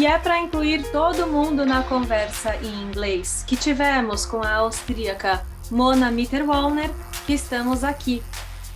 [0.00, 5.44] E é para incluir todo mundo na conversa em inglês que tivemos com a austríaca
[5.70, 6.90] Mona Mitterwallner
[7.26, 8.22] que estamos aqui.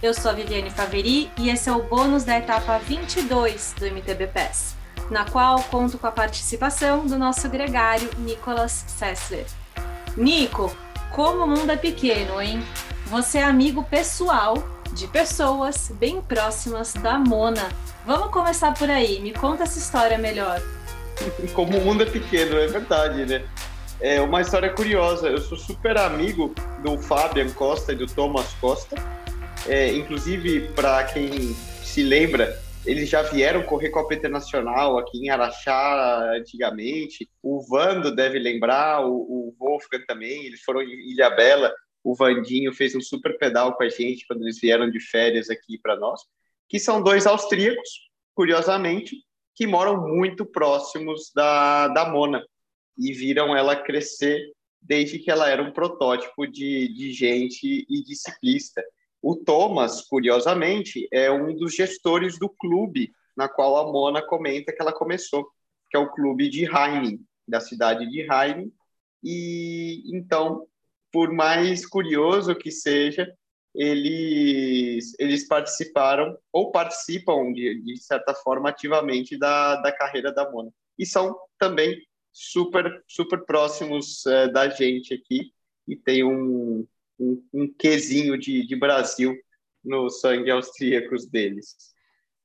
[0.02, 4.27] Eu sou a Viviane Faveri e esse é o bônus da etapa 22 do MTB
[4.27, 4.77] Pass,
[5.11, 9.47] na qual conto com a participação do nosso gregário Nicolas Sessler.
[10.19, 10.77] Nico,
[11.11, 12.62] como o mundo é pequeno, hein?
[13.06, 14.62] Você é amigo pessoal
[14.93, 17.66] de pessoas bem próximas da Mona.
[18.05, 20.61] Vamos começar por aí, me conta essa história melhor.
[21.54, 23.46] Como o mundo é pequeno, é verdade, né?
[24.00, 25.28] É uma história curiosa.
[25.28, 28.96] Eu sou super amigo do Fabian Costa e do Thomas Costa.
[29.66, 36.32] É, inclusive, para quem se lembra, eles já vieram correr Copa Internacional aqui em Araxá
[36.37, 37.28] antigamente.
[37.42, 40.45] O Vando deve lembrar, o, o Wolfgang também.
[40.45, 41.73] Eles foram em Ilha Bela.
[42.02, 45.78] O Vandinho fez um super pedal com a gente quando eles vieram de férias aqui
[45.82, 46.21] para nós.
[46.68, 47.88] Que são dois austríacos,
[48.34, 49.16] curiosamente,
[49.55, 52.45] que moram muito próximos da, da Mona
[52.99, 58.15] e viram ela crescer desde que ela era um protótipo de, de gente e de
[58.15, 58.83] ciclista.
[59.23, 64.81] O Thomas, curiosamente, é um dos gestores do clube na qual a Mona comenta que
[64.81, 65.49] ela começou,
[65.91, 68.71] que é o clube de Heiming, da cidade de Heiming.
[69.22, 70.66] E então,
[71.11, 73.33] por mais curioso que seja,
[73.75, 80.71] eles, eles participaram ou participam, de, de certa forma, ativamente da, da carreira da Mona.
[80.99, 81.97] E são também
[82.33, 85.53] super, super próximos é, da gente aqui
[85.87, 86.87] e tem um,
[87.19, 89.34] um, um quesinho de, de Brasil
[89.84, 91.77] no sangue austríacos deles.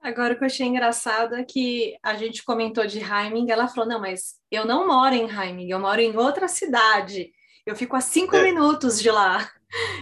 [0.01, 3.89] Agora, o que eu achei engraçado é que a gente comentou de Heiming, ela falou,
[3.89, 7.31] não, mas eu não moro em Heiming, eu moro em outra cidade.
[7.65, 8.43] Eu fico a cinco é.
[8.43, 9.51] minutos de lá.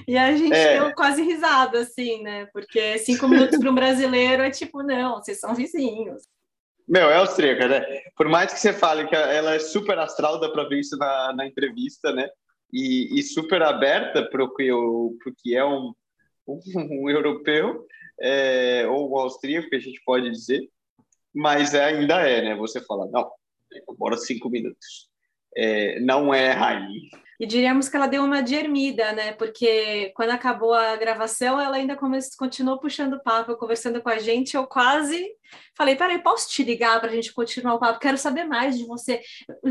[0.07, 0.79] E a gente é.
[0.79, 2.45] deu quase risada, assim, né?
[2.53, 6.23] Porque cinco minutos para um brasileiro é tipo, não, vocês são vizinhos.
[6.87, 7.86] Meu, é austríaca, né?
[8.15, 11.33] Por mais que você fale que ela é super astral, dá para ver isso na,
[11.33, 12.30] na entrevista, né?
[12.71, 14.69] E, e super aberta para o que,
[15.43, 15.93] que é um,
[16.47, 17.86] um, um europeu,
[18.21, 20.61] é, ou um austríaco, que a gente pode dizer,
[21.33, 22.55] mas ainda é, né?
[22.55, 23.30] Você fala, não,
[23.97, 25.09] bora cinco minutos.
[25.55, 27.09] É, não é Raí.
[27.39, 29.33] E diríamos que ela deu uma germida, né?
[29.33, 31.95] Porque quando acabou a gravação, ela ainda
[32.37, 34.55] continuou puxando papo, conversando com a gente.
[34.55, 35.23] Eu quase
[35.75, 37.99] falei: peraí, posso te ligar para a gente continuar o papo?
[37.99, 39.21] Quero saber mais de você.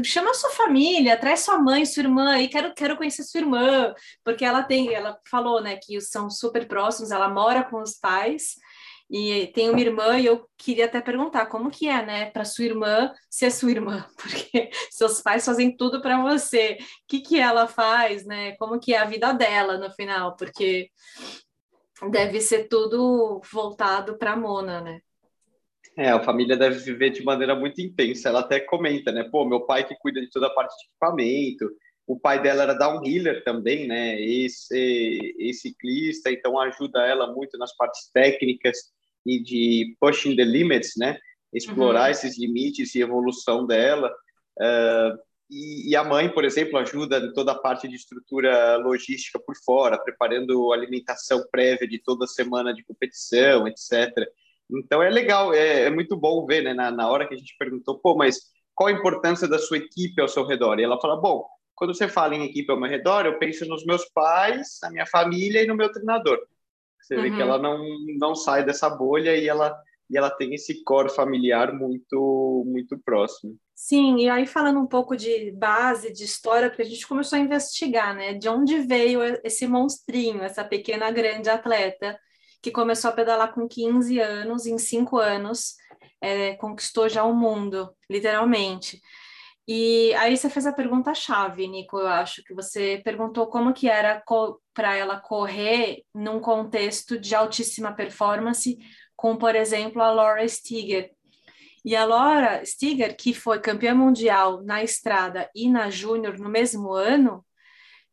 [0.05, 3.93] Chama sua família, traz sua mãe, sua irmã aí, quero, quero conhecer sua irmã,
[4.25, 8.55] porque ela tem, ela falou, né, que são super próximos, ela mora com os pais.
[9.09, 12.65] E tem uma irmã e eu queria até perguntar como que é, né, para sua
[12.65, 16.77] irmã ser sua irmã, porque seus pais fazem tudo para você.
[16.81, 18.57] O que que ela faz, né?
[18.57, 20.35] Como que é a vida dela no final?
[20.37, 20.91] Porque
[22.11, 25.01] deve ser tudo voltado para Mona, né?
[25.97, 28.29] É, a família deve viver de maneira muito intensa.
[28.29, 29.25] Ela até comenta, né?
[29.31, 31.71] Pô, meu pai que cuida de toda a parte de equipamento.
[32.07, 34.21] O pai dela era downhiller também, né?
[34.21, 38.95] Esse, ciclista, então ajuda ela muito nas partes técnicas
[39.27, 41.19] e de pushing the limits, né?
[41.53, 42.11] Explorar uhum.
[42.11, 44.11] esses limites e evolução dela.
[44.59, 45.19] Uh,
[45.51, 49.55] e, e, a mãe, por exemplo, ajuda em toda a parte de estrutura logística por
[49.65, 54.11] fora, preparando alimentação prévia de toda semana de competição, etc.
[54.71, 56.75] Então é legal, é, é muito bom ver, né?
[56.75, 58.41] Na, na hora que a gente perguntou, pô, mas
[58.75, 60.79] qual a importância da sua equipe ao seu redor?
[60.79, 63.85] E ela fala, bom, quando você fala em equipe ao meu redor, eu penso nos
[63.85, 66.39] meus pais, na minha família e no meu treinador.
[67.07, 67.23] Você uhum.
[67.23, 67.43] vê que uhum.
[67.43, 67.79] ela não,
[68.19, 69.79] não sai dessa bolha e ela,
[70.11, 73.57] e ela tem esse core familiar muito, muito próximo.
[73.75, 77.43] Sim, e aí falando um pouco de base, de história, porque a gente começou a
[77.43, 78.35] investigar, né?
[78.35, 82.19] De onde veio esse monstrinho, essa pequena grande atleta
[82.61, 85.77] que começou a pedalar com 15 anos, em 5 anos,
[86.21, 89.01] é, conquistou já o mundo, literalmente.
[89.69, 93.89] E aí você fez a pergunta chave, Nico, eu acho que você perguntou como que
[93.89, 94.21] era
[94.77, 98.79] para ela correr num contexto de altíssima performance,
[99.17, 101.13] com, por exemplo, a Laura Stiger.
[101.83, 106.93] E a Laura Stiger, que foi campeã mundial na estrada e na júnior no mesmo
[106.93, 107.43] ano,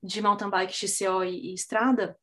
[0.01, 2.17] de mountain bike, XCO e, e estrada,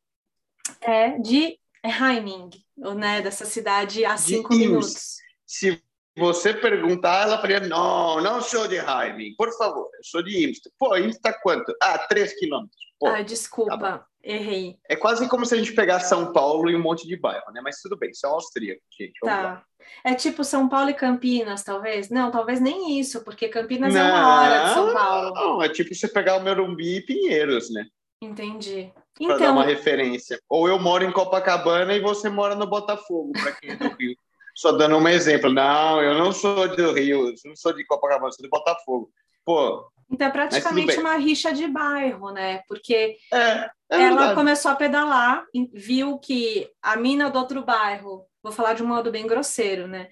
[0.81, 2.49] é de Heiming,
[2.95, 5.17] né, dessa cidade a cinco minutos.
[5.45, 5.79] Se
[6.17, 10.71] você perguntar, ela faria, não, não sou de Jaime, por favor, eu sou de Imsta.
[10.79, 11.75] Pô, Imsta quanto?
[11.79, 12.81] Ah, três quilômetros.
[13.03, 14.77] ah, desculpa, tá errei.
[14.87, 17.61] É quase como se a gente pegasse São Paulo e um monte de bairro, né?
[17.63, 19.19] Mas tudo bem, são austríacos, gente.
[19.23, 19.63] Tá.
[20.03, 22.09] É tipo São Paulo e Campinas, talvez?
[22.09, 25.33] Não, talvez nem isso, porque Campinas não, é uma hora de São Paulo.
[25.33, 27.85] Não, é tipo você pegar o Morumbi e Pinheiros, né?
[28.21, 28.91] Entendi.
[29.15, 29.37] Pra então...
[29.39, 30.39] dar uma referência.
[30.47, 34.15] Ou eu moro em Copacabana e você mora no Botafogo, para quem é do Rio.
[34.55, 35.51] só dando um exemplo.
[35.51, 39.11] Não, eu não sou do Rio, não sou de Copacabana, sou de Botafogo.
[39.45, 39.89] Pô.
[40.09, 42.61] Então é praticamente uma rixa de bairro, né?
[42.67, 44.35] Porque é, é ela verdade.
[44.35, 49.09] começou a pedalar, viu que a mina do outro bairro, vou falar de um modo
[49.09, 50.09] bem grosseiro, né?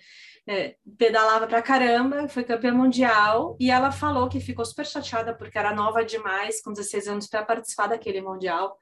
[0.47, 5.57] É, pedalava pra caramba, foi campeã mundial, e ela falou que ficou super chateada porque
[5.59, 8.75] era nova demais, com 16 anos, para participar daquele mundial.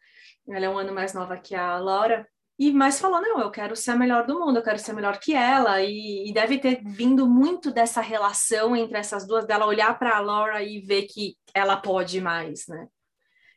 [0.48, 2.26] Ela é um ano mais nova que a Laura.
[2.60, 5.20] E mais falou, não, eu quero ser a melhor do mundo, eu quero ser melhor
[5.20, 5.82] que ela.
[5.82, 10.20] E, e deve ter vindo muito dessa relação entre essas duas, dela olhar para a
[10.20, 12.88] Laura e ver que ela pode mais, né?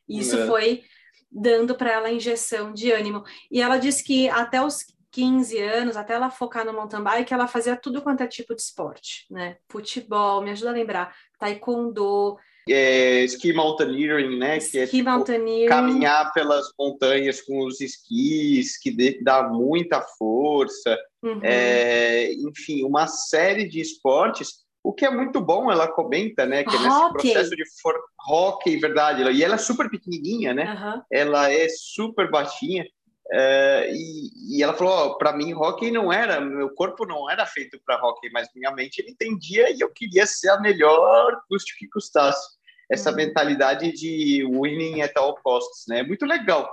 [0.06, 0.47] Isso é.
[0.47, 0.82] foi
[1.31, 3.23] dando para ela injeção de ânimo.
[3.50, 7.47] E ela disse que até os 15 anos, até ela focar no mountain bike, ela
[7.47, 9.57] fazia tudo quanto é tipo de esporte, né?
[9.69, 14.59] Futebol, me ajuda a lembrar, taekwondo, é, ski mountaineering, né?
[14.59, 15.69] Que é tipo, mountaineering.
[15.69, 20.97] caminhar pelas montanhas com os esquis, que dá muita força.
[21.23, 21.41] Uhum.
[21.43, 24.61] É, enfim, uma série de esportes.
[24.83, 26.65] O que é muito bom, ela comenta, né?
[26.65, 27.95] Que é nesse processo de for...
[28.29, 29.23] hockey, verdade.
[29.31, 30.73] E ela é super pequenininha, né?
[30.73, 31.03] Uhum.
[31.11, 32.87] Ela é super baixinha.
[33.32, 37.47] É, e, e, ela falou: oh, para mim, hockey não era, meu corpo não era
[37.47, 41.77] feito para hockey, mas minha mente ele entendia e eu queria ser a melhor, custe
[41.79, 42.59] que custasse.
[42.91, 43.17] Essa uhum.
[43.17, 46.00] mentalidade de winning at all costs, né?
[46.00, 46.69] É muito legal.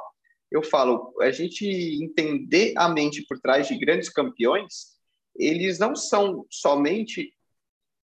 [0.50, 1.68] Eu falo, a gente
[2.02, 4.98] entender a mente por trás de grandes campeões,
[5.36, 7.34] eles não são somente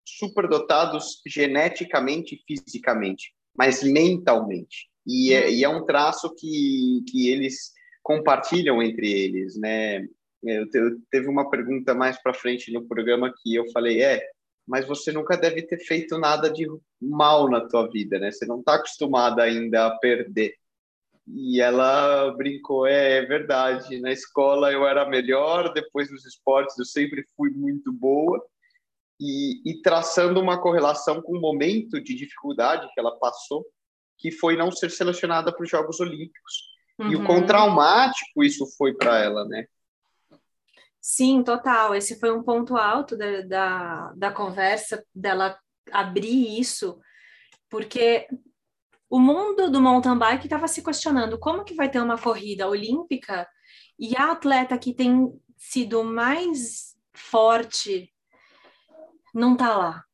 [0.07, 4.89] superdotados geneticamente fisicamente, mas mentalmente.
[5.05, 7.73] E é, e é um traço que, que eles
[8.07, 10.07] compartilham entre eles, né?
[10.41, 14.25] Eu, eu teve uma pergunta mais para frente no programa que eu falei, é,
[14.65, 16.69] mas você nunca deve ter feito nada de
[17.03, 18.31] mal na tua vida, né?
[18.31, 20.55] Você não está acostumada ainda a perder.
[21.27, 26.85] E ela brincou, é, é, verdade, na escola eu era melhor, depois nos esportes eu
[26.85, 28.41] sempre fui muito boa,
[29.21, 33.67] e, e traçando uma correlação com o momento de dificuldade que ela passou,
[34.17, 36.76] que foi não ser selecionada para os Jogos Olímpicos.
[36.99, 37.13] Uhum.
[37.13, 37.47] E o quão uhum.
[37.47, 39.67] traumático isso foi para ela, né?
[41.01, 41.95] Sim, total.
[41.95, 45.59] Esse foi um ponto alto da, da, da conversa, dela
[45.93, 46.99] abrir isso,
[47.71, 48.27] porque
[49.09, 53.49] o mundo do mountain bike estava se questionando como que vai ter uma corrida olímpica
[53.99, 58.13] e a atleta que tem sido mais forte
[59.33, 60.05] não está lá.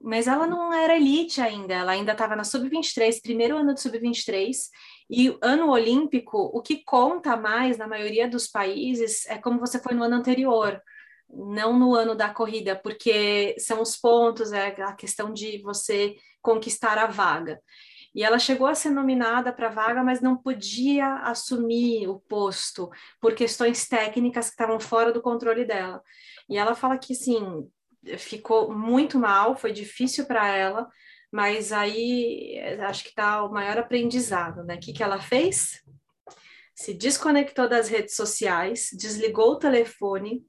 [0.00, 4.56] Mas ela não era elite ainda, ela ainda estava na sub-23, primeiro ano de sub-23,
[5.08, 9.94] e ano olímpico, o que conta mais na maioria dos países é como você foi
[9.94, 10.80] no ano anterior,
[11.28, 16.98] não no ano da corrida, porque são os pontos, é a questão de você conquistar
[16.98, 17.60] a vaga.
[18.14, 22.90] E ela chegou a ser nominada para a vaga, mas não podia assumir o posto
[23.20, 26.02] por questões técnicas que estavam fora do controle dela.
[26.48, 27.68] E ela fala que, sim,
[28.18, 30.88] ficou muito mal, foi difícil para ela,
[31.30, 34.74] mas aí eh, acho que está o maior aprendizado, né?
[34.76, 35.82] O que, que ela fez?
[36.74, 40.44] Se desconectou das redes sociais, desligou o telefone,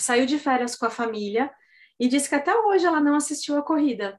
[0.00, 1.50] saiu de férias com a família
[1.98, 4.18] e disse que até hoje ela não assistiu a corrida.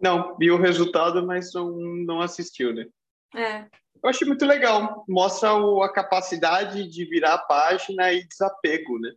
[0.00, 2.86] Não, viu o resultado, mas não, não assistiu, né?
[3.34, 3.66] É.
[4.02, 5.04] Eu achei muito legal.
[5.06, 9.12] Mostra o, a capacidade de virar a página e desapego, né?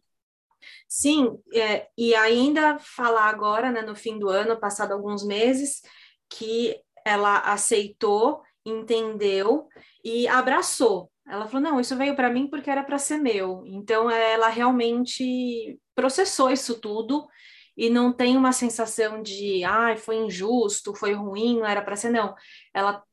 [0.88, 5.82] Sim, é, e ainda falar agora, né, no fim do ano, passado alguns meses,
[6.30, 9.68] que ela aceitou, entendeu
[10.04, 11.12] e abraçou.
[11.28, 13.64] Ela falou: não, isso veio para mim porque era para ser meu.
[13.66, 17.28] Então, ela realmente processou isso tudo
[17.76, 21.96] e não tem uma sensação de, ai, ah, foi injusto, foi ruim, não era para
[21.96, 22.36] ser, não.
[22.74, 23.04] Ela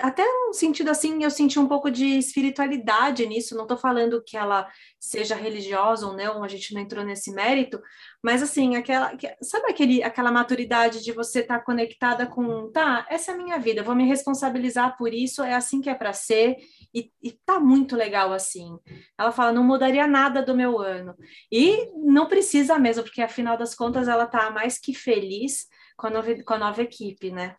[0.00, 3.54] até um sentido assim, eu senti um pouco de espiritualidade nisso.
[3.54, 4.68] Não estou falando que ela
[4.98, 7.80] seja religiosa ou não, a gente não entrou nesse mérito,
[8.22, 13.32] mas assim, aquela, sabe aquele, aquela maturidade de você estar tá conectada com, tá, essa
[13.32, 16.56] é a minha vida, vou me responsabilizar por isso, é assim que é para ser,
[16.94, 18.78] e, e tá muito legal assim.
[19.18, 21.16] Ela fala, não mudaria nada do meu ano.
[21.50, 26.10] E não precisa mesmo, porque afinal das contas ela tá mais que feliz com a
[26.10, 27.56] nova, com a nova equipe, né?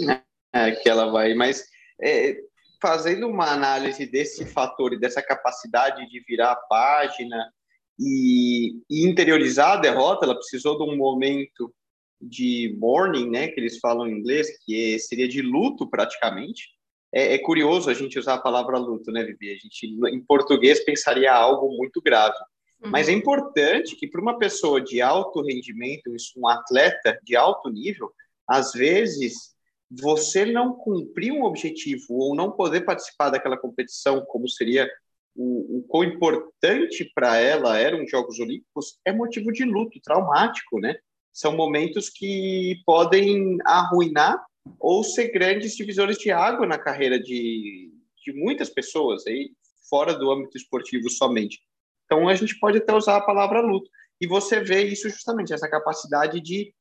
[0.00, 1.64] É é, que ela vai, mas
[2.00, 2.36] é,
[2.80, 7.52] fazendo uma análise desse fator e dessa capacidade de virar a página
[7.98, 11.74] e, e, interiorizar a derrota, ela precisou de um momento
[12.20, 16.68] de mourning, né, que eles falam em inglês, que é, seria de luto praticamente.
[17.12, 19.50] É, é, curioso a gente usar a palavra luto, né, Vivi?
[19.50, 22.36] A gente em português pensaria algo muito grave.
[22.82, 22.90] Uhum.
[22.90, 28.10] Mas é importante que para uma pessoa de alto rendimento, um atleta de alto nível,
[28.48, 29.53] às vezes
[30.00, 34.88] você não cumprir um objetivo ou não poder participar daquela competição, como seria
[35.34, 40.78] o, o quão importante para ela eram os Jogos Olímpicos é motivo de luto, traumático,
[40.78, 40.96] né?
[41.32, 44.40] São momentos que podem arruinar
[44.78, 47.92] ou ser grandes divisores de água na carreira de,
[48.24, 49.50] de muitas pessoas, aí,
[49.90, 51.60] fora do âmbito esportivo somente.
[52.04, 53.90] Então, a gente pode até usar a palavra luto.
[54.20, 56.72] E você vê isso justamente, essa capacidade de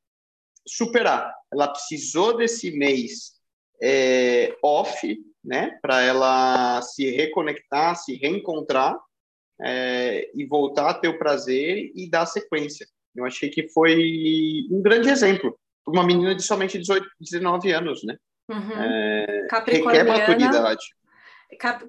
[0.67, 1.34] superar.
[1.51, 3.34] Ela precisou desse mês
[3.82, 8.98] é, off, né, para ela se reconectar, se reencontrar
[9.62, 12.88] é, e voltar a ter o prazer e dar sequência.
[13.15, 15.58] Eu achei que foi um grande exemplo.
[15.86, 18.17] Uma menina de somente 18, 19 anos, né?
[18.50, 18.72] Uhum.
[18.82, 20.86] É, requer maturidade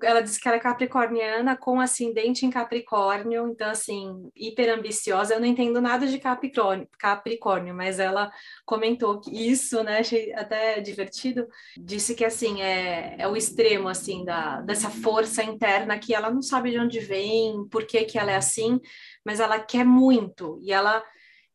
[0.03, 5.35] ela disse que ela é capricorniana com ascendente em Capricórnio, então assim, hiper ambiciosa.
[5.35, 8.31] Eu não entendo nada de Capricórnio, Capricórnio, mas ela
[8.65, 11.47] comentou isso, né, achei até divertido.
[11.77, 16.43] Disse que assim, é, é o extremo assim da dessa força interna que ela não
[16.43, 18.81] sabe de onde vem, por que que ela é assim,
[19.25, 21.03] mas ela quer muito e ela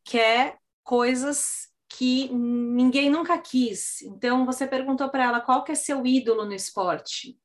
[0.04, 4.00] quer coisas que ninguém nunca quis.
[4.02, 7.36] Então você perguntou para ela qual que é seu ídolo no esporte?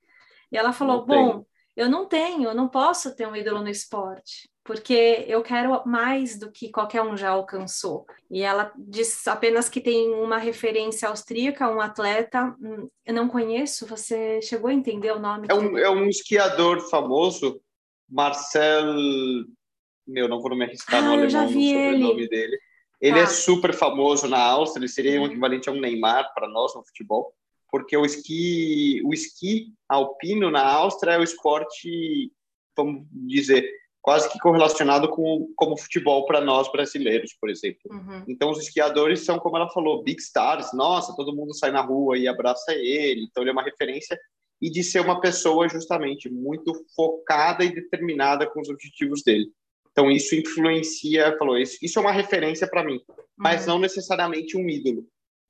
[0.56, 1.46] E ela falou: Bom,
[1.76, 6.40] eu não tenho, eu não posso ter um ídolo no esporte, porque eu quero mais
[6.40, 8.06] do que qualquer um já alcançou.
[8.32, 13.86] E ela diz apenas que tem uma referência austríaca, um atleta, hum, eu não conheço,
[13.86, 15.48] você chegou a entender o nome?
[15.52, 17.60] É um, é um esquiador famoso,
[18.10, 18.96] Marcel.
[20.08, 22.58] Meu, não vou me arriscar ah, no alemão, no sobrenome dele.
[23.02, 23.28] Ele é ah.
[23.28, 27.36] super famoso na Áustria, ele seria um equivalente a um Neymar para nós no futebol
[27.76, 32.32] porque o esqui, o esqui alpino na Áustria é o esporte,
[32.74, 33.70] vamos dizer,
[34.02, 37.82] quase que correlacionado com como futebol para nós brasileiros, por exemplo.
[37.92, 38.24] Uhum.
[38.30, 40.72] Então os esquiadores são, como ela falou, big stars.
[40.74, 43.26] Nossa, todo mundo sai na rua e abraça ele.
[43.26, 44.18] Então ele é uma referência
[44.62, 49.52] e de ser uma pessoa justamente muito focada e determinada com os objetivos dele.
[49.92, 53.02] Então isso influencia, falou isso, isso é uma referência para mim,
[53.38, 53.74] mas uhum.
[53.74, 55.06] não necessariamente um ídolo.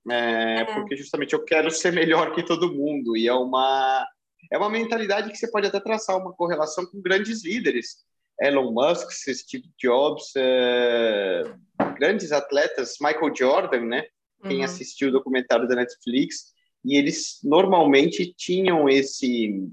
[0.10, 0.66] É, é.
[0.66, 3.16] Porque justamente eu quero ser melhor que todo mundo.
[3.18, 4.08] E é uma,
[4.52, 8.06] é uma mentalidade que você pode até traçar uma correlação com grandes líderes.
[8.40, 11.44] Elon Musk, Steve Jobs, é,
[11.98, 14.06] grandes atletas, Michael Jordan, né?
[14.44, 14.66] Quem uhum.
[14.66, 19.70] assistiu o documentário da Netflix, e eles normalmente tinham esse.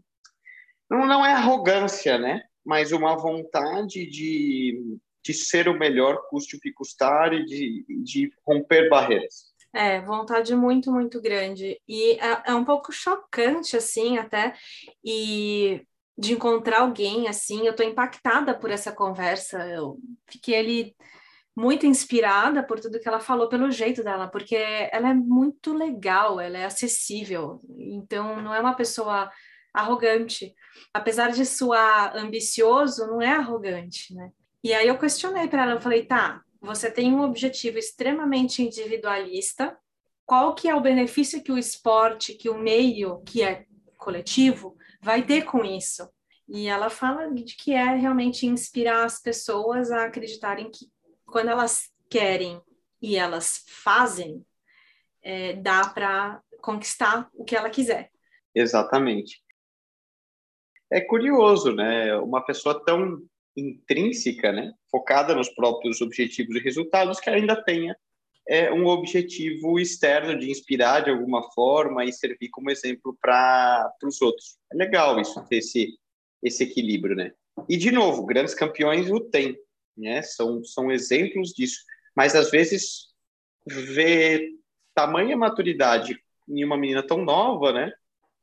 [0.88, 2.42] Não, não é arrogância, né?
[2.64, 8.32] Mas uma vontade de, de ser o melhor, custe o que custar, e de, de
[8.46, 9.51] romper barreiras.
[9.74, 11.80] É, vontade muito, muito grande.
[11.88, 14.54] E é, é, um pouco chocante, assim, até,
[15.04, 15.86] e
[16.16, 17.66] de encontrar alguém assim.
[17.66, 19.66] Eu tô impactada por essa conversa.
[19.66, 19.98] Eu
[20.28, 20.96] fiquei ali
[21.56, 26.40] muito inspirada por tudo que ela falou, pelo jeito dela, porque ela é muito legal,
[26.40, 27.60] ela é acessível.
[27.78, 29.30] Então, não é uma pessoa
[29.72, 30.54] arrogante.
[30.92, 34.30] Apesar de soar ambicioso, não é arrogante, né?
[34.64, 39.76] E aí eu questionei para ela, eu falei, tá, você tem um objetivo extremamente individualista,
[40.24, 43.66] qual que é o benefício que o esporte, que o meio, que é
[43.98, 46.08] coletivo, vai ter com isso?
[46.48, 50.86] E ela fala de que é realmente inspirar as pessoas a acreditarem que
[51.26, 52.60] quando elas querem
[53.00, 54.44] e elas fazem,
[55.20, 58.10] é, dá para conquistar o que ela quiser.
[58.54, 59.42] Exatamente.
[60.90, 62.14] É curioso, né?
[62.18, 63.20] Uma pessoa tão
[63.56, 67.96] intrínseca, né, focada nos próprios objetivos e resultados, que ainda tenha
[68.48, 74.20] é, um objetivo externo de inspirar de alguma forma e servir como exemplo para os
[74.20, 74.56] outros.
[74.72, 75.98] É legal isso, ter esse,
[76.42, 77.32] esse equilíbrio, né?
[77.68, 79.56] E, de novo, grandes campeões o têm,
[79.96, 80.22] né?
[80.22, 81.84] São, são exemplos disso.
[82.16, 83.08] Mas, às vezes,
[83.66, 84.48] ver
[84.94, 86.18] tamanha maturidade
[86.48, 87.92] em uma menina tão nova, né?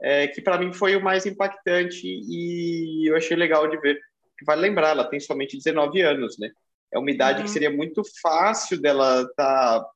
[0.02, 4.00] É, que para mim foi o mais impactante e eu achei legal de ver
[4.40, 6.50] que vale lembrar, ela tem somente 19 anos, né?
[6.92, 7.46] É uma idade uhum.
[7.46, 9.90] que seria muito fácil dela estar tá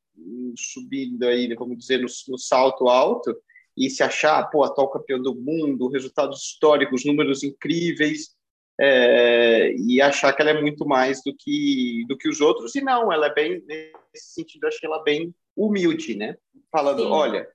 [0.56, 3.36] subindo aí, né, vamos dizer, no, no, salto alto
[3.76, 8.36] e se achar, pô, atual campeão do mundo, resultados históricos, números incríveis,
[8.80, 12.76] é, e achar que ela é muito mais do que do que os outros.
[12.76, 16.36] E não, ela é bem, nesse sentido, eu achei ela bem humilde, né?
[16.72, 17.10] Falando, Sim.
[17.10, 17.48] olha,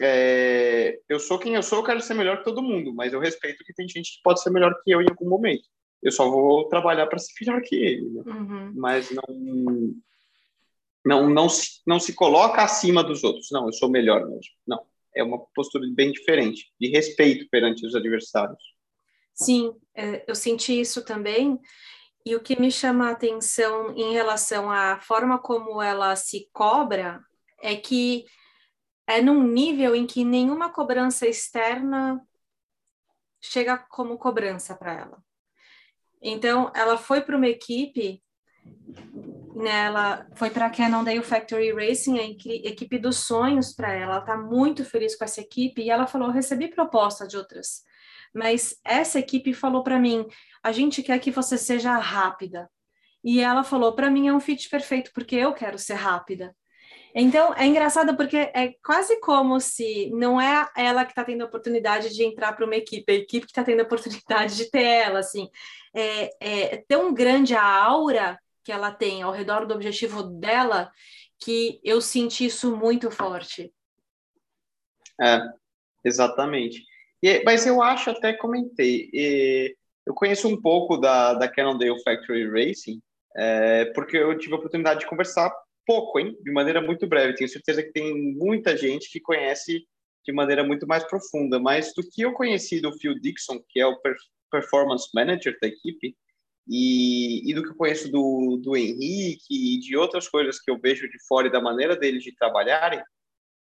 [0.00, 3.20] é, eu sou quem eu sou, eu quero ser melhor que todo mundo, mas eu
[3.20, 5.68] respeito que tem gente que pode ser melhor que eu em algum momento
[6.02, 8.08] eu só vou trabalhar para ser melhor que ele.
[8.10, 8.22] Né?
[8.26, 8.72] Uhum.
[8.74, 9.94] Mas não,
[11.04, 13.48] não, não, se, não se coloca acima dos outros.
[13.50, 14.52] Não, eu sou melhor mesmo.
[14.66, 14.84] Não,
[15.14, 18.62] é uma postura bem diferente, de respeito perante os adversários.
[19.34, 21.58] Sim, é, eu senti isso também.
[22.24, 27.20] E o que me chama a atenção em relação à forma como ela se cobra
[27.62, 28.24] é que
[29.06, 32.20] é num nível em que nenhuma cobrança externa
[33.40, 35.25] chega como cobrança para ela.
[36.20, 38.22] Então, ela foi para uma equipe,
[39.54, 44.14] né, ela foi para a Cannondale Factory Racing, a equipe dos sonhos para ela.
[44.14, 47.82] Ela está muito feliz com essa equipe e ela falou: recebi proposta de outras,
[48.34, 50.26] mas essa equipe falou para mim:
[50.62, 52.68] a gente quer que você seja rápida.
[53.24, 56.54] E ela falou: para mim é um fit perfeito porque eu quero ser rápida.
[57.18, 61.46] Então, é engraçado porque é quase como se não é ela que está tendo a
[61.46, 64.70] oportunidade de entrar para uma equipe, é a equipe que está tendo a oportunidade de
[64.70, 65.48] ter ela, assim.
[65.94, 70.92] É, é tão grande a aura que ela tem ao redor do objetivo dela
[71.42, 73.72] que eu senti isso muito forte.
[75.18, 75.40] É,
[76.04, 76.84] exatamente.
[77.22, 82.46] E, mas eu acho, até comentei, e, eu conheço um pouco da, da Cannondale Factory
[82.50, 83.00] Racing,
[83.34, 85.50] é, porque eu tive a oportunidade de conversar
[85.86, 86.36] pouco, hein?
[86.42, 87.34] De maneira muito breve.
[87.34, 89.86] Tenho certeza que tem muita gente que conhece
[90.24, 91.58] de maneira muito mais profunda.
[91.58, 93.98] Mas do que eu conheci do Phil Dixon, que é o
[94.50, 96.16] performance manager da equipe,
[96.68, 100.78] e, e do que eu conheço do, do Henrique e de outras coisas que eu
[100.78, 103.00] vejo de fora e da maneira deles de trabalharem,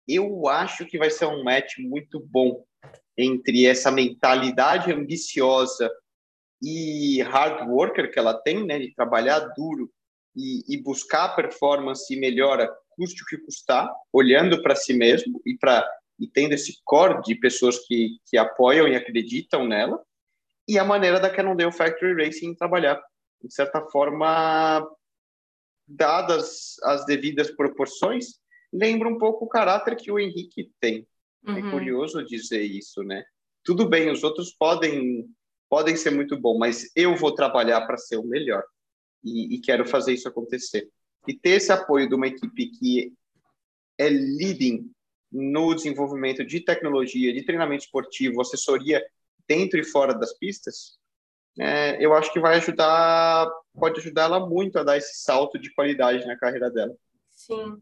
[0.08, 2.66] eu acho que vai ser um match muito bom
[3.18, 5.90] entre essa mentalidade ambiciosa
[6.62, 9.90] e hard worker que ela tem, né, de trabalhar duro
[10.36, 15.58] e, e buscar performance e melhora, custe o que custar, olhando para si mesmo e
[15.58, 15.88] para
[16.20, 20.00] e tendo esse core de pessoas que, que apoiam e acreditam nela,
[20.68, 23.02] e a maneira da Cannondale Factory Racing trabalhar.
[23.44, 24.88] De certa forma,
[25.88, 28.40] dadas as devidas proporções,
[28.72, 31.08] lembra um pouco o caráter que o Henrique tem.
[31.48, 31.58] É uhum.
[31.58, 33.24] É curioso dizer isso, né?
[33.64, 35.28] Tudo bem, os outros podem
[35.68, 38.62] podem ser muito bons, mas eu vou trabalhar para ser o melhor
[39.24, 40.90] e, e quero fazer isso acontecer.
[41.28, 43.14] E ter esse apoio de uma equipe que
[43.98, 44.92] é leading
[45.32, 49.04] no desenvolvimento de tecnologia, de treinamento esportivo, assessoria
[49.48, 51.00] dentro e fora das pistas,
[51.60, 55.74] é, eu acho que vai ajudar, pode ajudar ela muito a dar esse salto de
[55.74, 56.96] qualidade na carreira dela.
[57.30, 57.82] Sim.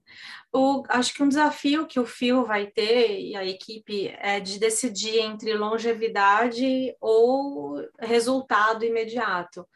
[0.53, 4.57] O, acho que um desafio que o Phil vai ter e a equipe é de
[4.57, 9.67] decidir entre longevidade ou resultado imediato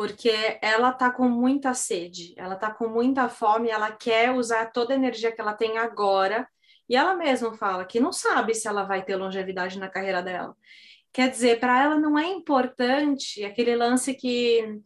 [0.00, 0.32] porque
[0.62, 4.96] ela tá com muita sede, ela tá com muita fome, ela quer usar toda a
[4.96, 6.48] energia que ela tem agora,
[6.88, 10.56] e ela mesma fala que não sabe se ela vai ter longevidade na carreira dela.
[11.12, 14.80] Quer dizer, para ela não é importante aquele lance que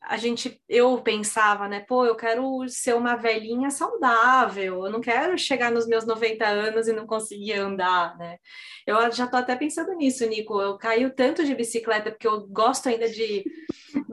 [0.00, 1.80] a gente, eu pensava, né?
[1.80, 6.88] Pô, eu quero ser uma velhinha saudável, eu não quero chegar nos meus 90 anos
[6.88, 8.38] e não conseguir andar, né?
[8.86, 10.58] Eu já tô até pensando nisso, Nico.
[10.60, 13.44] Eu caio tanto de bicicleta porque eu gosto ainda de,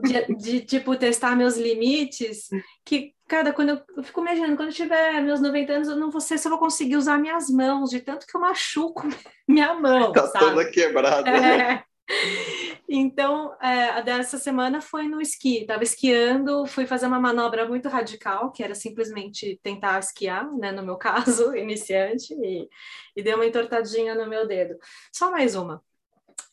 [0.02, 2.48] de, de tipo, testar meus limites,
[2.84, 6.10] que, cara, quando eu, eu fico imaginando, quando eu tiver meus 90 anos, eu não
[6.10, 9.02] vou sei se eu vou conseguir usar minhas mãos, de tanto que eu machuco
[9.48, 10.12] minha mão.
[10.12, 10.44] Tá sabe?
[10.44, 11.30] toda quebrada.
[11.30, 11.84] É.
[12.88, 15.58] Então, é, dessa semana foi no esqui.
[15.62, 20.72] Estava esquiando, fui fazer uma manobra muito radical, que era simplesmente tentar esquiar, né?
[20.72, 22.68] No meu caso, iniciante, e,
[23.16, 24.76] e deu uma entortadinha no meu dedo.
[25.12, 25.82] Só mais uma.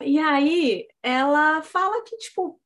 [0.01, 2.59] E aí, ela fala que, tipo,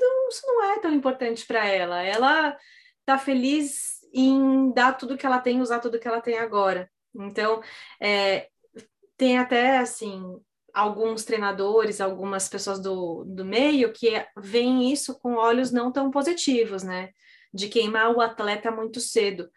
[0.00, 2.02] não, isso não é tão importante para ela.
[2.02, 2.56] Ela
[3.04, 6.90] tá feliz em dar tudo que ela tem, usar tudo que ela tem agora.
[7.14, 7.62] Então,
[8.00, 8.48] é,
[9.16, 10.22] tem até, assim,
[10.72, 16.82] alguns treinadores, algumas pessoas do, do meio que veem isso com olhos não tão positivos,
[16.82, 17.10] né?
[17.52, 19.50] De queimar o atleta muito cedo.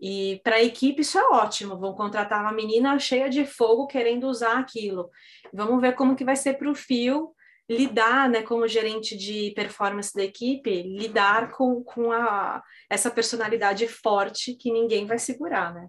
[0.00, 4.26] E para a equipe isso é ótimo, vão contratar uma menina cheia de fogo querendo
[4.26, 5.10] usar aquilo.
[5.52, 7.32] Vamos ver como que vai ser para o Fio
[7.76, 14.54] lidar, né, como gerente de performance da equipe, lidar com, com a, essa personalidade forte
[14.54, 15.88] que ninguém vai segurar, né?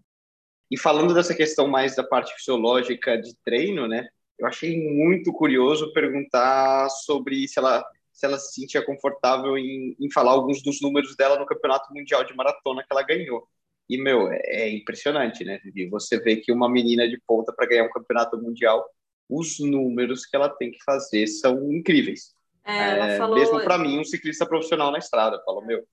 [0.71, 4.07] E falando dessa questão mais da parte fisiológica de treino, né?
[4.43, 10.11] eu achei muito curioso perguntar sobre se ela se ela se sentia confortável em, em
[10.11, 13.47] falar alguns dos números dela no campeonato mundial de maratona que ela ganhou.
[13.89, 15.59] E, meu, é, é impressionante, né?
[15.89, 18.87] Você vê que uma menina de ponta para ganhar um campeonato mundial,
[19.29, 22.35] os números que ela tem que fazer são incríveis.
[22.65, 23.37] É, é, falou...
[23.37, 25.41] Mesmo para mim, um ciclista profissional na estrada.
[25.45, 25.83] Falou, meu,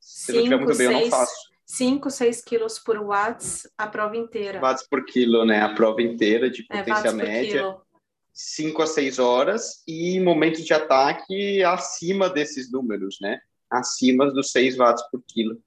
[0.00, 0.98] se Cinco, não estiver muito bem, seis...
[0.98, 1.52] eu não faço.
[1.64, 4.60] 5, 6 quilos por watts a prova inteira.
[4.60, 5.62] Watts por quilo, né?
[5.62, 7.76] A prova inteira de é, potência é, média.
[8.34, 13.40] 5 a 6 horas e momentos de ataque acima desses números, né?
[13.70, 15.58] Acima dos 6 watts por quilo.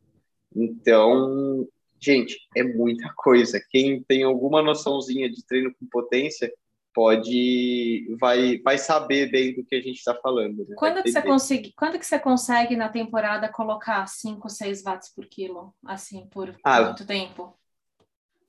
[0.56, 1.68] Então,
[2.00, 3.60] gente, é muita coisa.
[3.70, 6.54] Quem tem alguma noçãozinha de treino com potência
[6.96, 10.66] pode vai vai saber bem do que a gente está falando.
[10.66, 10.76] Né?
[10.78, 15.26] Quando que você consegue quando que você consegue na temporada colocar 5, 6 watts por
[15.26, 17.60] quilo assim por ah, muito tempo?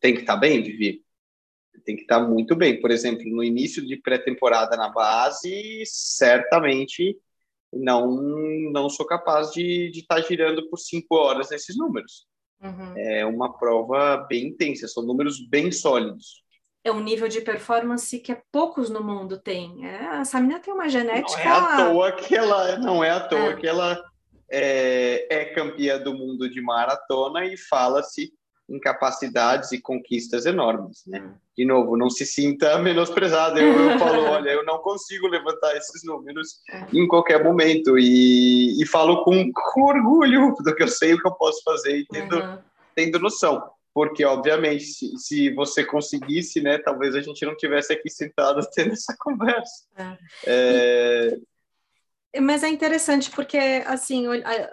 [0.00, 1.04] Tem que estar tá bem, Vivi.
[1.84, 2.80] Tem que estar tá muito bem.
[2.80, 7.18] Por exemplo, no início de pré-temporada na base, certamente
[7.72, 8.16] não
[8.72, 12.28] não sou capaz de estar tá girando por cinco horas nesses números.
[12.62, 12.96] Uhum.
[12.96, 16.45] É uma prova bem intensa, são números bem sólidos.
[16.86, 19.84] É um nível de performance que poucos no mundo têm.
[19.84, 21.44] É, essa menina tem uma genética.
[21.44, 23.56] Não é à toa que ela, não é à toa é.
[23.56, 24.00] que ela
[24.48, 28.32] é, é campeã do mundo de maratona e fala-se
[28.68, 31.20] em capacidades e conquistas enormes, né?
[31.20, 31.34] Hum.
[31.56, 33.58] De novo, não se sinta menosprezado.
[33.58, 36.86] Eu, eu falo, olha, eu não consigo levantar esses números é.
[36.92, 41.26] em qualquer momento e, e falo com, com, orgulho do que eu sei o que
[41.26, 42.58] eu posso fazer e tendo, uhum.
[42.94, 43.75] tendo noção.
[43.96, 48.92] Porque, obviamente, se, se, você conseguisse, né, talvez a gente não tivesse aqui sentado tendo
[48.92, 49.86] essa conversa.
[49.96, 51.38] É.
[52.34, 52.38] É...
[52.38, 53.56] Mas é interessante porque,
[53.86, 54.26] assim,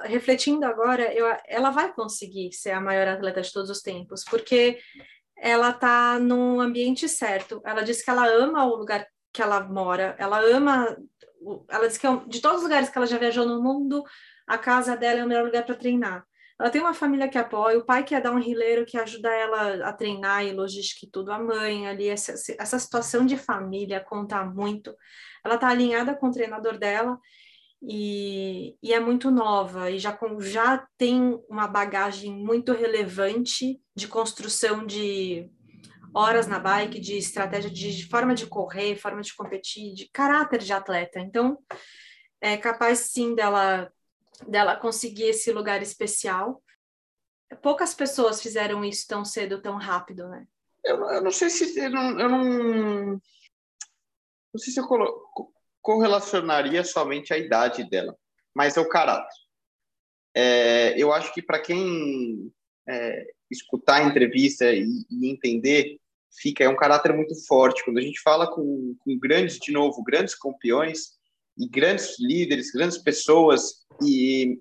[0.03, 4.77] refletindo agora, eu, ela vai conseguir ser a maior atleta de todos os tempos, porque
[5.37, 7.61] ela está num ambiente certo.
[7.65, 10.97] Ela diz que ela ama o lugar que ela mora, ela ama.
[11.69, 14.03] Ela diz que é de todos os lugares que ela já viajou no mundo,
[14.45, 16.25] a casa dela é o melhor lugar para treinar.
[16.59, 19.29] Ela tem uma família que apoia, o pai que é dar um rileiro que ajuda
[19.29, 23.99] ela a treinar e logística e tudo, a mãe ali, essa, essa situação de família
[23.99, 24.95] conta muito.
[25.43, 27.19] Ela está alinhada com o treinador dela
[27.81, 34.85] e, e, é muito nova e já, já tem uma bagagem muito relevante de construção
[34.85, 35.49] de
[36.13, 40.59] horas na bike, de estratégia, de, de forma de correr, forma de competir, de caráter
[40.59, 41.19] de atleta.
[41.19, 41.57] Então,
[42.39, 43.91] é capaz sim dela,
[44.47, 46.63] dela conseguir esse lugar especial.
[47.61, 50.47] Poucas pessoas fizeram isso tão cedo, tão rápido, né?
[50.83, 52.43] Eu, eu não sei se eu não, eu não,
[53.13, 54.85] não sei se eu
[55.81, 58.17] correlacionaria somente a idade dela,
[58.53, 59.43] mas é o caráter.
[60.35, 62.51] É, eu acho que para quem
[62.89, 65.99] é, escutar a entrevista e, e, entender,
[66.41, 67.83] fica é um caráter muito forte.
[67.85, 71.13] Quando a gente fala com, com grandes, de novo, grandes campeões
[71.57, 74.59] e grandes líderes, grandes pessoas, e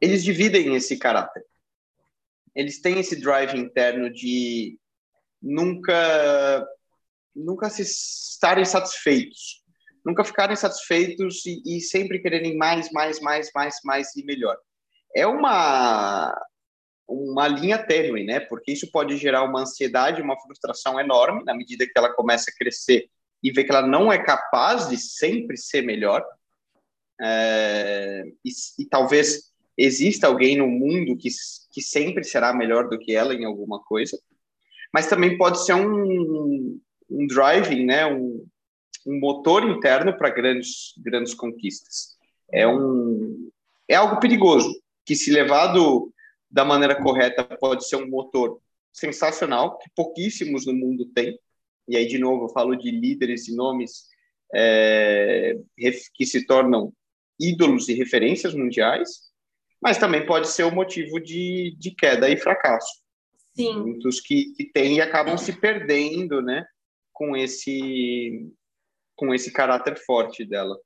[0.00, 1.44] eles dividem esse caráter.
[2.54, 4.78] Eles têm esse drive interno de
[5.40, 6.66] nunca
[7.34, 9.62] nunca se estarem satisfeitos
[10.04, 14.56] nunca ficarem satisfeitos e, e, sempre quererem mais, mais, mais, mais, mais e melhor.
[15.14, 16.34] É uma
[17.06, 18.40] uma linha tênue, né?
[18.40, 22.54] Porque isso pode gerar uma ansiedade, uma frustração enorme na medida que ela começa a
[22.54, 23.06] crescer
[23.42, 26.24] e vê que ela não é capaz de sempre ser melhor.
[27.20, 31.28] É, e, e, talvez exista alguém no mundo que,
[31.70, 34.18] que sempre será melhor do que ela em alguma coisa.
[34.92, 38.06] Mas também pode ser um, um driving, né?
[38.06, 38.46] Um,
[39.06, 42.16] um motor interno para grandes, grandes conquistas.
[42.52, 43.50] É, um,
[43.88, 46.12] é algo perigoso, que se levado
[46.50, 48.60] da maneira correta pode ser um motor
[48.92, 51.38] sensacional, que pouquíssimos no mundo têm.
[51.88, 54.08] E aí, de novo, eu falo de líderes e nomes
[54.54, 55.54] é,
[56.14, 56.92] que se tornam
[57.40, 59.32] ídolos e referências mundiais,
[59.80, 63.02] mas também pode ser o um motivo de, de queda e fracasso.
[63.54, 63.80] Sim.
[63.80, 66.64] Muitos que, que têm e acabam se perdendo, né,
[67.12, 68.50] com esse
[69.14, 70.76] com esse caráter forte dela.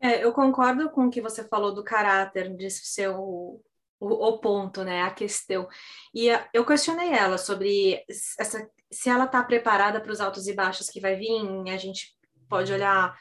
[0.00, 3.60] É, eu concordo com o que você falou do caráter, de ser o,
[3.98, 5.68] o, ponto, né, a questão.
[6.14, 8.04] E a, eu questionei ela sobre
[8.38, 11.40] essa, se ela está preparada para os altos e baixos que vai vir.
[11.72, 12.14] A gente
[12.48, 13.16] pode olhar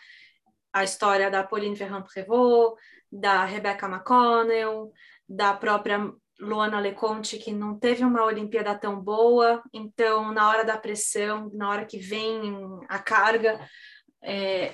[0.74, 2.76] a história da Pauline Ferrand-Prévot,
[3.12, 4.92] da Rebecca McConnell,
[5.28, 10.78] da própria Luana Leconte, que não teve uma Olimpíada tão boa, então, na hora da
[10.78, 13.60] pressão, na hora que vem a carga,
[14.24, 14.74] é,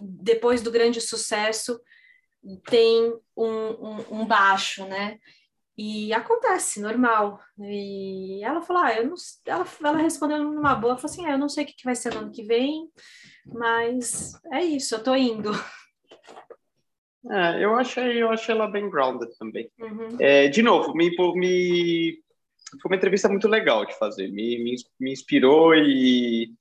[0.00, 1.80] depois do grande sucesso,
[2.66, 5.18] tem um, um, um, baixo, né?
[5.76, 7.40] E acontece, normal.
[7.58, 9.14] E ela falou, ah, eu não,
[9.46, 11.96] ela, ela respondeu numa boa, falou assim, ah, eu não sei o que, que vai
[11.96, 12.88] ser no ano que vem,
[13.46, 15.50] mas é isso, eu tô indo.
[17.30, 19.70] É, eu achei, eu achei ela bem grounded também.
[19.78, 20.16] Uhum.
[20.20, 22.18] É, de novo, me, me,
[22.80, 26.54] foi uma entrevista muito legal de fazer, me, me, me inspirou e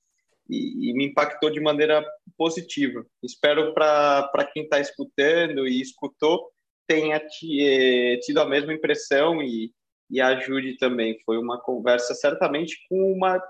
[0.49, 2.05] e, e me impactou de maneira
[2.37, 3.05] positiva.
[3.21, 6.49] Espero para quem está escutando e escutou
[6.87, 9.71] tenha eh, tido a mesma impressão e,
[10.09, 11.17] e ajude também.
[11.25, 13.41] Foi uma conversa certamente com uma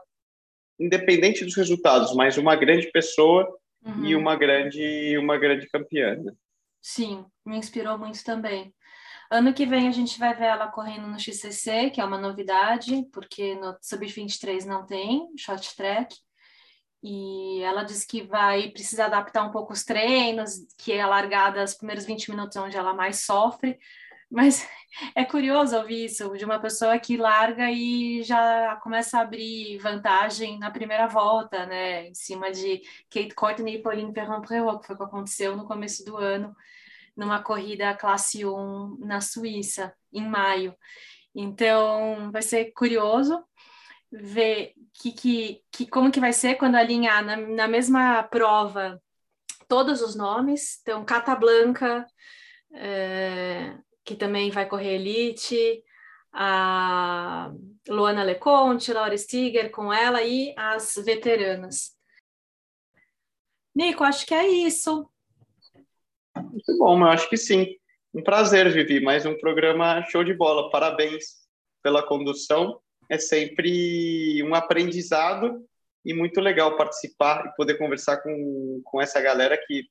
[0.80, 3.48] independente dos resultados, mas uma grande pessoa
[3.86, 4.06] uhum.
[4.06, 6.16] e uma grande uma grande campeã.
[6.16, 6.34] Né?
[6.82, 8.74] Sim, me inspirou muito também.
[9.32, 13.04] Ano que vem a gente vai ver ela correndo no XCC, que é uma novidade,
[13.12, 16.16] porque no Sub-23 não tem short track
[17.04, 21.74] e ela disse que vai precisar adaptar um pouco os treinos, que é largada os
[21.74, 23.78] primeiros 20 minutos onde ela mais sofre,
[24.32, 24.66] mas
[25.14, 30.58] é curioso ouvir isso de uma pessoa que larga e já começa a abrir vantagem
[30.58, 35.00] na primeira volta, né, em cima de Kate Courtney e Pauline Ferrand-Prévot, que foi o
[35.00, 36.56] que aconteceu no começo do ano.
[37.16, 40.76] numa corrida classe 1 na Suíça, em maio.
[41.36, 43.44] Então, vai ser curioso
[44.12, 49.02] ver que, que, que, como que vai ser quando alinhar na, na mesma prova
[49.68, 50.80] todos os nomes.
[50.82, 52.06] Então, Cata Blanca,
[52.74, 55.84] é, que também vai correr Elite,
[56.32, 57.52] a
[57.88, 61.96] Luana Leconte, Laura Stiger com ela e as veteranas.
[63.76, 65.10] Nico, acho que é isso.
[66.36, 67.76] Muito bom, eu acho que sim.
[68.14, 69.00] Um prazer, Vivi.
[69.00, 70.70] Mais um programa show de bola.
[70.70, 71.44] Parabéns
[71.82, 72.80] pela condução.
[73.10, 75.66] É sempre um aprendizado
[76.06, 79.86] e muito legal participar e poder conversar com, com essa galera que,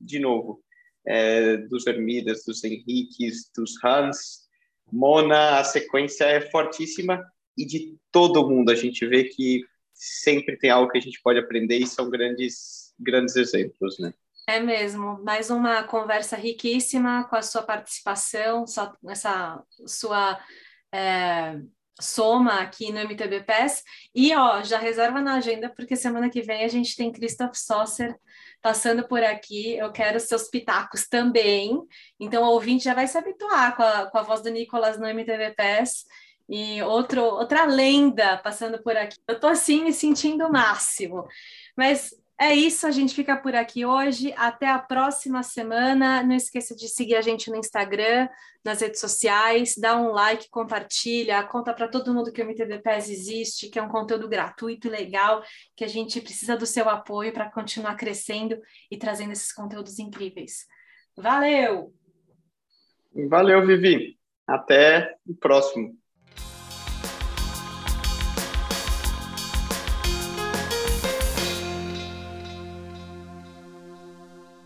[0.00, 0.62] de novo,
[1.06, 4.46] é, dos Ermidas, dos Henriques, dos Hans,
[4.92, 7.24] Mona, a sequência é fortíssima
[7.56, 11.38] e de todo mundo a gente vê que sempre tem algo que a gente pode
[11.38, 14.12] aprender e são grandes, grandes exemplos, né?
[14.48, 18.64] É mesmo, mais uma conversa riquíssima com a sua participação,
[19.08, 20.38] essa sua
[20.92, 21.60] é,
[22.00, 23.82] soma aqui no MTB PES.
[24.14, 28.14] E ó, já reserva na agenda, porque semana que vem a gente tem Christoph Sosser
[28.60, 29.76] passando por aqui.
[29.76, 31.80] Eu quero seus pitacos também.
[32.20, 35.06] Então o ouvinte já vai se habituar com a, com a voz do Nicolas no
[35.06, 36.04] MTB PES.
[36.48, 39.16] E outro, outra lenda passando por aqui.
[39.26, 41.26] Eu tô assim me sentindo o máximo.
[41.76, 44.34] Mas é isso, a gente fica por aqui hoje.
[44.36, 46.22] Até a próxima semana.
[46.22, 48.28] Não esqueça de seguir a gente no Instagram,
[48.62, 53.08] nas redes sociais, dá um like, compartilha, conta para todo mundo que o MTB PES
[53.08, 55.42] existe, que é um conteúdo gratuito legal,
[55.74, 60.66] que a gente precisa do seu apoio para continuar crescendo e trazendo esses conteúdos incríveis.
[61.16, 61.94] Valeu!
[63.30, 64.18] Valeu, Vivi.
[64.46, 65.96] Até o próximo.